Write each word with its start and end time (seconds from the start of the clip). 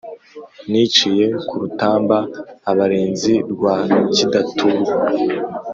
niciye 0.71 1.25
ku 1.47 1.53
rutamba 1.61 2.17
abarenzi 2.71 3.33
rwa 3.51 3.75
kidaturwa, 4.15 4.93